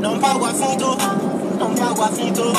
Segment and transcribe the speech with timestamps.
[0.00, 0.96] Non pago affitto,
[1.58, 2.52] non pago affitto.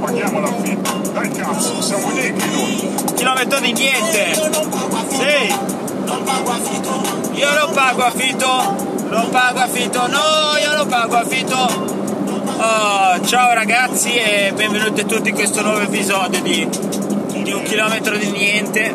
[0.00, 1.10] Paghiamo l'affitto.
[1.12, 2.94] Dai cazzo, siamo negri noi.
[3.14, 4.34] Chilometro di niente!
[4.34, 5.54] Sì!
[6.04, 7.02] Non pago affitto.
[7.32, 8.88] Io non pago affitto!
[9.08, 10.06] Non pago affitto!
[10.06, 11.56] No, io non pago affitto!
[12.62, 16.68] Oh, ciao ragazzi e benvenuti tutti in questo nuovo episodio di,
[17.42, 18.94] di un chilometro di niente.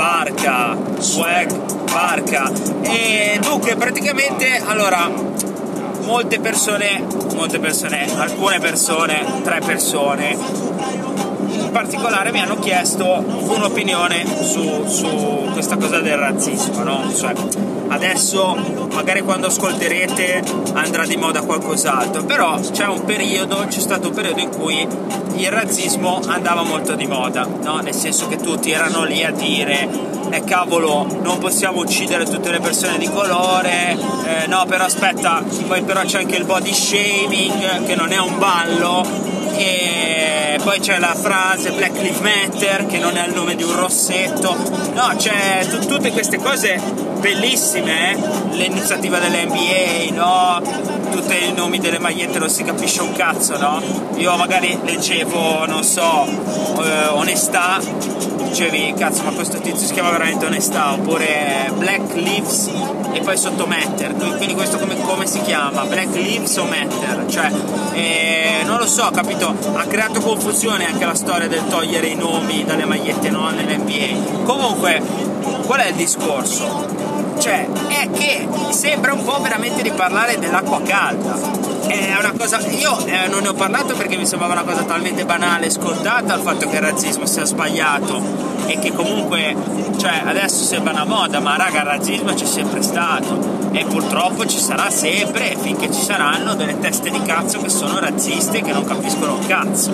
[0.00, 2.50] Barca, swag, barca.
[2.80, 5.10] E dunque praticamente allora
[6.04, 10.38] molte persone, molte persone, alcune persone, tre persone
[11.48, 17.12] in particolare mi hanno chiesto un'opinione su, su questa cosa del razzismo, no?
[17.14, 17.34] Cioè,
[17.90, 18.56] adesso
[18.92, 20.42] magari quando ascolterete
[20.74, 24.86] andrà di moda qualcos'altro, però c'è un periodo, c'è stato un periodo in cui
[25.34, 27.78] il razzismo andava molto di moda, no?
[27.80, 29.88] Nel senso che tutti erano lì a dire
[30.32, 35.82] eh cavolo non possiamo uccidere tutte le persone di colore, eh, no però aspetta, poi
[35.82, 39.04] però c'è anche il body shaming che non è un ballo
[39.56, 43.74] e poi c'è la frase Black Lives Matter che non è il nome di un
[43.74, 44.56] rossetto,
[44.94, 46.80] no c'è t- tutte queste cose
[47.20, 48.16] bellissime, eh?
[48.52, 50.62] l'iniziativa dell'NBA, no?
[51.10, 53.82] tutti i nomi delle magliette non si capisce un cazzo, no?
[54.16, 56.26] Io magari leggevo, non so,
[56.82, 57.78] eh, onestà,
[58.50, 62.68] dicevi cazzo ma questo tizio si chiama veramente onestà, oppure Black Lives
[63.12, 65.84] e poi sotto Matter, quindi questo come, come si chiama?
[65.84, 67.26] Black Lives o Matter?
[67.28, 67.50] Cioè,
[67.92, 69.54] eh, non lo so, capito?
[69.74, 74.42] Ha creato confusione anche la storia del togliere i nomi dalle magliette no nell'NBA.
[74.44, 75.00] Comunque,
[75.40, 77.18] qual è il discorso?
[77.38, 81.38] Cioè, è che sembra un po' veramente di parlare dell'acqua calda.
[81.86, 82.58] È una cosa.
[82.68, 86.34] Io eh, non ne ho parlato perché mi sembrava una cosa talmente banale e scontata
[86.34, 88.22] il fatto che il razzismo sia sbagliato
[88.66, 89.56] e che comunque,
[89.96, 94.58] cioè, adesso sembra una moda, ma raga, il razzismo c'è sempre stato e purtroppo ci
[94.58, 98.84] sarà sempre finché ci saranno delle teste di cazzo che sono razziste e che non
[98.84, 99.90] capiscono un cazzo.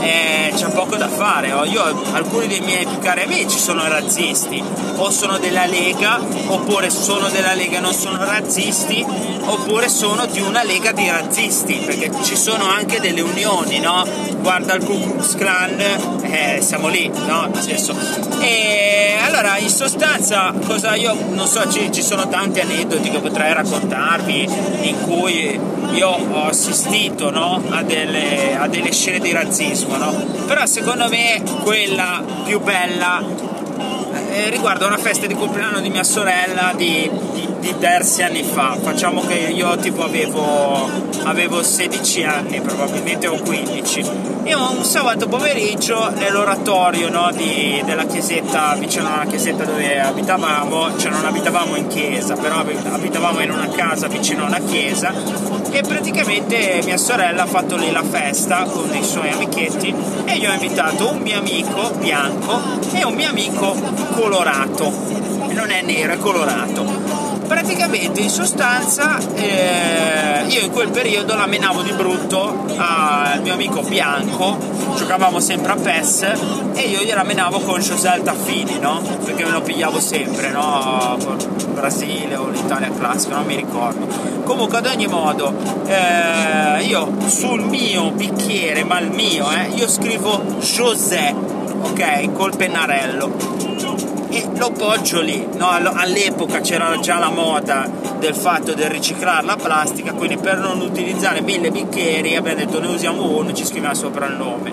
[0.00, 1.52] E c'è poco da fare.
[1.52, 1.64] Oh.
[1.64, 1.82] Io,
[2.12, 4.62] alcuni dei miei più cari amici sono razzisti,
[4.96, 9.04] o sono della Lega, oppure sono della Lega e non sono razzisti,
[9.44, 14.04] oppure sono di una lega di razzisti, perché ci sono anche delle unioni, no?
[14.40, 15.78] Guarda il Ku Klux Klan,
[16.22, 17.48] eh, siamo lì, no?
[17.52, 17.94] Nel senso.
[18.40, 23.52] E allora, in sostanza, cosa io non so, ci, ci sono tanti aneddoti che potrei
[23.52, 24.48] raccontarvi
[24.82, 27.60] in cui io ho assistito no?
[27.68, 30.12] a, delle, a, delle, scene di razzismo, no?
[30.46, 33.20] però secondo me quella più bella
[34.30, 38.76] eh, riguarda una festa di compleanno di mia sorella di, di, diversi anni fa.
[38.80, 40.90] Facciamo che io tipo avevo,
[41.24, 44.32] avevo 16 anni, probabilmente o 15.
[44.44, 51.10] Io un sabato pomeriggio nell'oratorio no, di, della chiesetta, vicino alla chiesetta dove abitavamo, cioè
[51.10, 55.12] non abitavamo in chiesa, però abitavamo in una casa vicino alla chiesa
[55.70, 60.50] e praticamente mia sorella ha fatto lì la festa con i suoi amichetti e io
[60.50, 62.60] ho invitato un mio amico bianco
[62.92, 63.74] e un mio amico
[64.12, 64.92] colorato,
[65.48, 67.33] non è nero, è colorato.
[67.46, 73.82] Praticamente in sostanza eh, io in quel periodo la menavo di brutto al mio amico
[73.82, 74.56] bianco,
[74.96, 76.22] giocavamo sempre a PES
[76.74, 79.00] e io gliela menavo con José Altaffini, no?
[79.24, 81.16] Perché me lo pigliavo sempre, no?
[81.72, 84.06] Brasile o l'Italia classica, non mi ricordo.
[84.44, 85.54] Comunque ad ogni modo
[85.86, 91.34] eh, io sul mio bicchiere, ma il mio, eh, io scrivo José,
[91.82, 92.32] ok?
[92.32, 95.46] Col pennarello e lo poggio lì.
[95.56, 95.68] No?
[95.68, 101.40] All'epoca c'era già la moda del fatto del riciclare la plastica, quindi per non utilizzare
[101.40, 104.72] mille bicchieri abbiamo detto ne usiamo uno e ci scriviamo sopra il nome.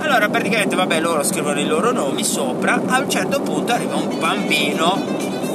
[0.00, 4.18] Allora praticamente vabbè loro scrivono i loro nomi sopra, a un certo punto arriva un
[4.18, 5.00] bambino,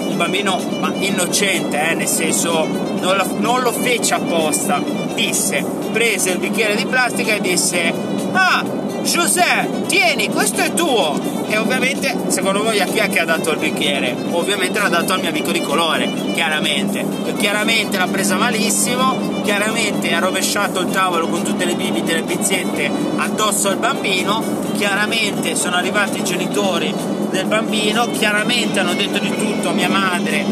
[0.07, 2.65] un bambino ma innocente, eh, nel senso
[2.99, 4.81] non lo, non lo fece apposta,
[5.13, 7.93] disse, prese il bicchiere di plastica e disse
[8.31, 8.63] ah
[9.07, 11.17] Giuseppe, tieni, questo è tuo.
[11.47, 14.13] E ovviamente, secondo voi a chi è che ha dato il bicchiere?
[14.31, 17.05] Ovviamente l'ha dato al mio amico di colore, chiaramente.
[17.25, 22.15] E chiaramente l'ha presa malissimo, chiaramente ha rovesciato il tavolo con tutte le bibite e
[22.15, 24.43] le pizzette addosso al bambino,
[24.75, 26.93] chiaramente sono arrivati i genitori
[27.29, 30.45] del bambino, chiaramente hanno detto di tutto a mia madre,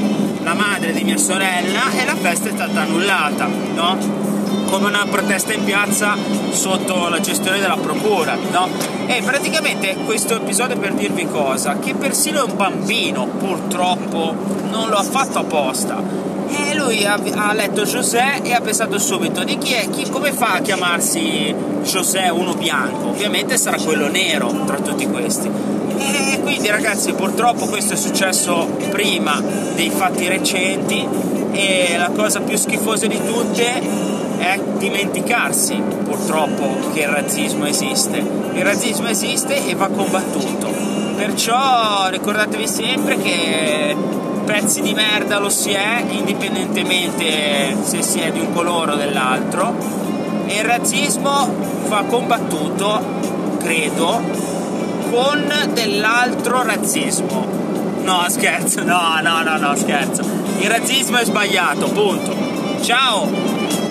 [0.44, 4.35] la madre di mia sorella e la festa è stata annullata, no?
[4.70, 6.16] Come una protesta in piazza
[6.52, 8.68] sotto la gestione della procura, no?
[9.08, 11.78] E praticamente questo episodio per dirvi cosa?
[11.78, 14.36] Che persino un bambino purtroppo
[14.70, 16.02] non lo ha fatto apposta.
[16.48, 20.32] E lui ha, ha letto José e ha pensato subito di chi è, chi, come
[20.32, 21.54] fa a chiamarsi
[21.84, 23.10] José uno bianco?
[23.10, 25.50] Ovviamente sarà quello nero tra tutti questi
[25.98, 29.42] E quindi ragazzi purtroppo questo è successo prima
[29.76, 31.08] dei fatti recenti
[31.52, 34.05] e la cosa più schifosa di tutte
[34.38, 38.18] è dimenticarsi purtroppo che il razzismo esiste.
[38.18, 40.70] Il razzismo esiste e va combattuto.
[41.16, 43.96] Perciò ricordatevi sempre che
[44.46, 49.74] pezzi di merda lo si è indipendentemente se si è di un colore o dell'altro
[50.46, 51.54] e il razzismo
[51.88, 53.02] va combattuto,
[53.60, 54.22] credo,
[55.10, 57.48] con dell'altro razzismo.
[58.04, 60.22] No, scherzo, no, no, no, no, scherzo.
[60.60, 62.36] Il razzismo è sbagliato, punto.
[62.82, 63.85] Ciao!